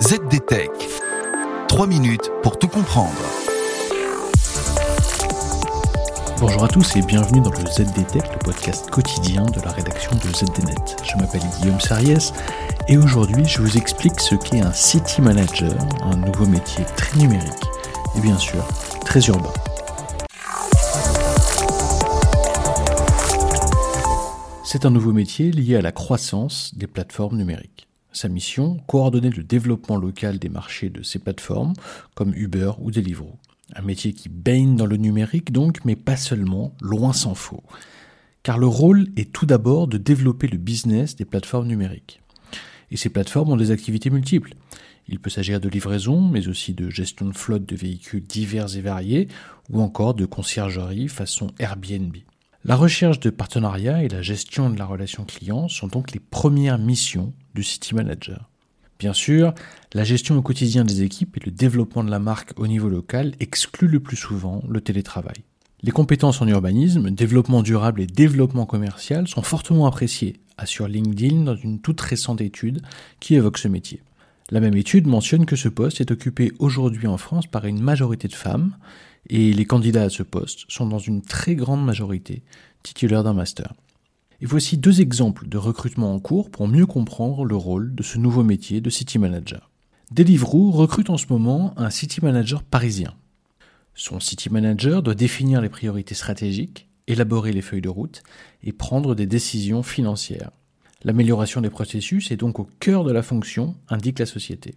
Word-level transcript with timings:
ZDTech. 0.00 0.70
3 1.66 1.86
minutes 1.88 2.30
pour 2.44 2.56
tout 2.56 2.68
comprendre. 2.68 3.10
Bonjour 6.38 6.62
à 6.62 6.68
tous 6.68 6.94
et 6.94 7.02
bienvenue 7.02 7.40
dans 7.40 7.50
le 7.50 7.66
ZDTech, 7.66 8.22
le 8.32 8.38
podcast 8.38 8.88
quotidien 8.90 9.44
de 9.46 9.60
la 9.60 9.72
rédaction 9.72 10.12
de 10.12 10.32
ZDNet. 10.32 10.96
Je 11.02 11.16
m'appelle 11.16 11.42
Guillaume 11.58 11.80
Sariès 11.80 12.32
et 12.86 12.96
aujourd'hui 12.96 13.44
je 13.44 13.60
vous 13.60 13.76
explique 13.76 14.20
ce 14.20 14.36
qu'est 14.36 14.60
un 14.60 14.72
City 14.72 15.20
Manager, 15.20 15.74
un 16.02 16.16
nouveau 16.16 16.46
métier 16.46 16.84
très 16.96 17.18
numérique 17.18 17.64
et 18.16 18.20
bien 18.20 18.38
sûr 18.38 18.64
très 19.04 19.20
urbain. 19.26 19.52
C'est 24.62 24.86
un 24.86 24.90
nouveau 24.90 25.12
métier 25.12 25.50
lié 25.50 25.74
à 25.74 25.82
la 25.82 25.90
croissance 25.90 26.72
des 26.76 26.86
plateformes 26.86 27.36
numériques. 27.36 27.87
Sa 28.12 28.28
mission, 28.28 28.78
coordonner 28.86 29.30
le 29.30 29.42
développement 29.42 29.96
local 29.96 30.38
des 30.38 30.48
marchés 30.48 30.88
de 30.88 31.02
ces 31.02 31.18
plateformes, 31.18 31.74
comme 32.14 32.34
Uber 32.34 32.72
ou 32.80 32.90
Deliveroo. 32.90 33.36
Un 33.74 33.82
métier 33.82 34.14
qui 34.14 34.28
baigne 34.28 34.76
dans 34.76 34.86
le 34.86 34.96
numérique 34.96 35.52
donc, 35.52 35.84
mais 35.84 35.96
pas 35.96 36.16
seulement, 36.16 36.74
loin 36.80 37.12
s'en 37.12 37.34
faut. 37.34 37.62
Car 38.42 38.58
le 38.58 38.66
rôle 38.66 39.08
est 39.16 39.30
tout 39.32 39.44
d'abord 39.44 39.88
de 39.88 39.98
développer 39.98 40.48
le 40.48 40.56
business 40.56 41.16
des 41.16 41.26
plateformes 41.26 41.66
numériques. 41.66 42.22
Et 42.90 42.96
ces 42.96 43.10
plateformes 43.10 43.52
ont 43.52 43.56
des 43.56 43.70
activités 43.70 44.08
multiples. 44.08 44.54
Il 45.08 45.20
peut 45.20 45.30
s'agir 45.30 45.60
de 45.60 45.68
livraison, 45.68 46.20
mais 46.20 46.48
aussi 46.48 46.72
de 46.72 46.88
gestion 46.88 47.26
de 47.26 47.36
flotte 47.36 47.66
de 47.66 47.76
véhicules 47.76 48.22
divers 48.22 48.76
et 48.76 48.80
variés, 48.80 49.28
ou 49.70 49.82
encore 49.82 50.14
de 50.14 50.24
conciergerie 50.24 51.08
façon 51.08 51.48
Airbnb. 51.58 52.16
La 52.64 52.76
recherche 52.76 53.20
de 53.20 53.30
partenariats 53.30 54.02
et 54.02 54.08
la 54.08 54.22
gestion 54.22 54.68
de 54.70 54.78
la 54.78 54.84
relation 54.84 55.24
client 55.24 55.68
sont 55.68 55.86
donc 55.86 56.12
les 56.12 56.20
premières 56.20 56.78
missions 56.78 57.32
du 57.54 57.62
City 57.62 57.94
Manager. 57.94 58.48
Bien 58.98 59.12
sûr, 59.12 59.54
la 59.94 60.02
gestion 60.02 60.36
au 60.36 60.42
quotidien 60.42 60.84
des 60.84 61.02
équipes 61.02 61.36
et 61.36 61.46
le 61.46 61.52
développement 61.52 62.02
de 62.02 62.10
la 62.10 62.18
marque 62.18 62.52
au 62.56 62.66
niveau 62.66 62.88
local 62.88 63.34
excluent 63.38 63.86
le 63.86 64.00
plus 64.00 64.16
souvent 64.16 64.62
le 64.68 64.80
télétravail. 64.80 65.44
Les 65.82 65.92
compétences 65.92 66.42
en 66.42 66.48
urbanisme, 66.48 67.10
développement 67.10 67.62
durable 67.62 68.00
et 68.00 68.06
développement 68.06 68.66
commercial 68.66 69.28
sont 69.28 69.42
fortement 69.42 69.86
appréciées, 69.86 70.40
assure 70.56 70.88
LinkedIn 70.88 71.42
dans 71.42 71.54
une 71.54 71.78
toute 71.78 72.00
récente 72.00 72.40
étude 72.40 72.82
qui 73.20 73.36
évoque 73.36 73.58
ce 73.58 73.68
métier. 73.68 74.02
La 74.50 74.58
même 74.58 74.76
étude 74.76 75.06
mentionne 75.06 75.46
que 75.46 75.54
ce 75.54 75.68
poste 75.68 76.00
est 76.00 76.10
occupé 76.10 76.52
aujourd'hui 76.58 77.06
en 77.06 77.18
France 77.18 77.46
par 77.46 77.66
une 77.66 77.80
majorité 77.80 78.26
de 78.26 78.34
femmes 78.34 78.76
et 79.30 79.52
les 79.52 79.64
candidats 79.66 80.04
à 80.04 80.10
ce 80.10 80.24
poste 80.24 80.64
sont 80.68 80.86
dans 80.86 80.98
une 80.98 81.22
très 81.22 81.54
grande 81.54 81.84
majorité 81.84 82.42
titulaires 82.82 83.22
d'un 83.22 83.34
master. 83.34 83.74
Et 84.40 84.46
voici 84.46 84.78
deux 84.78 85.00
exemples 85.00 85.48
de 85.48 85.58
recrutement 85.58 86.14
en 86.14 86.20
cours 86.20 86.48
pour 86.50 86.68
mieux 86.68 86.86
comprendre 86.86 87.44
le 87.44 87.56
rôle 87.56 87.92
de 87.96 88.04
ce 88.04 88.18
nouveau 88.18 88.44
métier 88.44 88.80
de 88.80 88.88
City 88.88 89.18
Manager. 89.18 89.68
Deliveroo 90.12 90.70
recrute 90.70 91.10
en 91.10 91.16
ce 91.16 91.26
moment 91.28 91.74
un 91.76 91.90
City 91.90 92.20
Manager 92.22 92.62
parisien. 92.62 93.14
Son 93.94 94.20
City 94.20 94.48
Manager 94.48 95.02
doit 95.02 95.16
définir 95.16 95.60
les 95.60 95.68
priorités 95.68 96.14
stratégiques, 96.14 96.88
élaborer 97.08 97.52
les 97.52 97.62
feuilles 97.62 97.80
de 97.80 97.88
route 97.88 98.22
et 98.62 98.72
prendre 98.72 99.16
des 99.16 99.26
décisions 99.26 99.82
financières. 99.82 100.52
L'amélioration 101.02 101.60
des 101.60 101.68
processus 101.68 102.30
est 102.30 102.36
donc 102.36 102.60
au 102.60 102.68
cœur 102.78 103.02
de 103.02 103.10
la 103.10 103.22
fonction, 103.22 103.74
indique 103.88 104.20
la 104.20 104.26
société. 104.26 104.76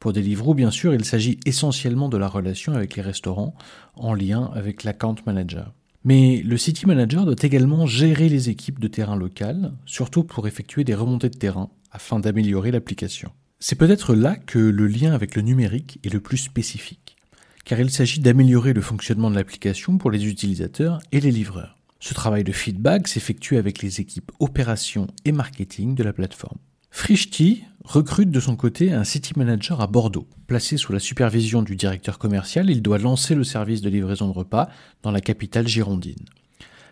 Pour 0.00 0.12
Deliveroo, 0.12 0.54
bien 0.54 0.72
sûr, 0.72 0.94
il 0.94 1.04
s'agit 1.04 1.38
essentiellement 1.46 2.08
de 2.08 2.16
la 2.16 2.28
relation 2.28 2.74
avec 2.74 2.96
les 2.96 3.02
restaurants 3.02 3.54
en 3.94 4.14
lien 4.14 4.50
avec 4.52 4.82
l'account 4.82 5.14
manager. 5.26 5.72
Mais 6.06 6.40
le 6.44 6.56
City 6.56 6.86
Manager 6.86 7.24
doit 7.24 7.34
également 7.42 7.84
gérer 7.84 8.28
les 8.28 8.48
équipes 8.48 8.78
de 8.78 8.86
terrain 8.86 9.16
local, 9.16 9.72
surtout 9.86 10.22
pour 10.22 10.46
effectuer 10.46 10.84
des 10.84 10.94
remontées 10.94 11.30
de 11.30 11.36
terrain 11.36 11.68
afin 11.90 12.20
d'améliorer 12.20 12.70
l'application. 12.70 13.32
C'est 13.58 13.74
peut-être 13.74 14.14
là 14.14 14.36
que 14.36 14.60
le 14.60 14.86
lien 14.86 15.14
avec 15.14 15.34
le 15.34 15.42
numérique 15.42 15.98
est 16.04 16.12
le 16.12 16.20
plus 16.20 16.36
spécifique, 16.36 17.16
car 17.64 17.80
il 17.80 17.90
s'agit 17.90 18.20
d'améliorer 18.20 18.72
le 18.72 18.82
fonctionnement 18.82 19.32
de 19.32 19.34
l'application 19.34 19.98
pour 19.98 20.12
les 20.12 20.28
utilisateurs 20.28 21.00
et 21.10 21.18
les 21.18 21.32
livreurs. 21.32 21.76
Ce 21.98 22.14
travail 22.14 22.44
de 22.44 22.52
feedback 22.52 23.08
s'effectue 23.08 23.56
avec 23.56 23.82
les 23.82 24.00
équipes 24.00 24.30
opération 24.38 25.08
et 25.24 25.32
marketing 25.32 25.96
de 25.96 26.04
la 26.04 26.12
plateforme. 26.12 26.58
Frishti 26.96 27.62
recrute 27.84 28.30
de 28.30 28.40
son 28.40 28.56
côté 28.56 28.90
un 28.90 29.04
city 29.04 29.34
manager 29.36 29.82
à 29.82 29.86
Bordeaux. 29.86 30.26
Placé 30.46 30.78
sous 30.78 30.94
la 30.94 30.98
supervision 30.98 31.60
du 31.62 31.76
directeur 31.76 32.18
commercial, 32.18 32.70
il 32.70 32.80
doit 32.80 32.96
lancer 32.96 33.34
le 33.34 33.44
service 33.44 33.82
de 33.82 33.90
livraison 33.90 34.28
de 34.28 34.32
repas 34.32 34.70
dans 35.02 35.10
la 35.10 35.20
capitale 35.20 35.68
girondine. 35.68 36.24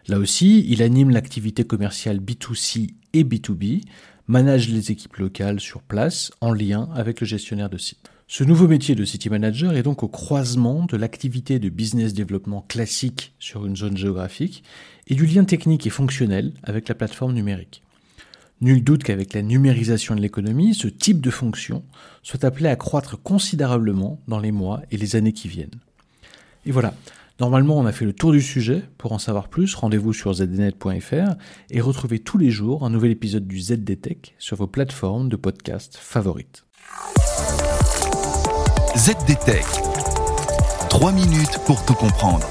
Là 0.06 0.18
aussi, 0.18 0.66
il 0.68 0.82
anime 0.82 1.08
l'activité 1.08 1.64
commerciale 1.64 2.20
B2C 2.20 2.90
et 3.14 3.24
B2B, 3.24 3.80
manage 4.28 4.68
les 4.68 4.92
équipes 4.92 5.16
locales 5.16 5.58
sur 5.58 5.80
place 5.80 6.30
en 6.42 6.52
lien 6.52 6.90
avec 6.94 7.22
le 7.22 7.26
gestionnaire 7.26 7.70
de 7.70 7.78
site. 7.78 8.10
Ce 8.28 8.44
nouveau 8.44 8.68
métier 8.68 8.94
de 8.94 9.06
City 9.06 9.30
Manager 9.30 9.72
est 9.72 9.82
donc 9.82 10.02
au 10.02 10.08
croisement 10.08 10.84
de 10.84 10.98
l'activité 10.98 11.58
de 11.58 11.70
business 11.70 12.12
développement 12.12 12.60
classique 12.60 13.32
sur 13.38 13.64
une 13.64 13.74
zone 13.74 13.96
géographique 13.96 14.64
et 15.06 15.14
du 15.14 15.24
lien 15.24 15.44
technique 15.44 15.86
et 15.86 15.90
fonctionnel 15.90 16.52
avec 16.62 16.88
la 16.88 16.94
plateforme 16.94 17.32
numérique. 17.32 17.83
Nul 18.60 18.82
doute 18.82 19.02
qu'avec 19.02 19.34
la 19.34 19.42
numérisation 19.42 20.14
de 20.14 20.20
l'économie, 20.20 20.74
ce 20.74 20.88
type 20.88 21.20
de 21.20 21.30
fonction 21.30 21.82
soit 22.22 22.44
appelé 22.44 22.68
à 22.68 22.76
croître 22.76 23.20
considérablement 23.20 24.20
dans 24.28 24.38
les 24.38 24.52
mois 24.52 24.82
et 24.90 24.96
les 24.96 25.16
années 25.16 25.32
qui 25.32 25.48
viennent. 25.48 25.80
Et 26.64 26.72
voilà, 26.72 26.94
normalement 27.40 27.78
on 27.78 27.86
a 27.86 27.92
fait 27.92 28.04
le 28.04 28.12
tour 28.12 28.32
du 28.32 28.40
sujet. 28.40 28.82
Pour 28.96 29.12
en 29.12 29.18
savoir 29.18 29.48
plus, 29.48 29.74
rendez-vous 29.74 30.12
sur 30.12 30.32
zdnet.fr 30.32 31.34
et 31.70 31.80
retrouvez 31.80 32.20
tous 32.20 32.38
les 32.38 32.50
jours 32.50 32.84
un 32.84 32.90
nouvel 32.90 33.10
épisode 33.10 33.46
du 33.46 33.60
ZDTech 33.60 34.34
sur 34.38 34.56
vos 34.56 34.66
plateformes 34.66 35.28
de 35.28 35.36
podcast 35.36 35.98
favorites. 36.00 36.64
ZDTech. 38.96 39.66
3 40.88 41.12
minutes 41.12 41.58
pour 41.66 41.84
tout 41.84 41.94
comprendre. 41.94 42.48